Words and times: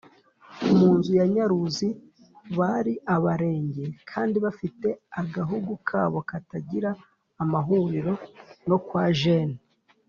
munzu 0.77 1.11
ya 1.19 1.25
nyaruzi 1.33 1.87
bari 2.59 2.93
abarenge, 3.15 3.85
kandi 4.11 4.35
bafite 4.45 4.87
agahungu 5.21 5.73
kabo 5.89 6.19
katagiraga 6.29 7.03
amahuriro 7.43 8.13
no 8.69 8.77
kwa 8.87 9.05
jeni. 9.19 9.57